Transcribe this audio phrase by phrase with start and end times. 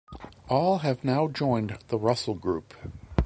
[0.49, 2.73] All have now joined the Russell Group.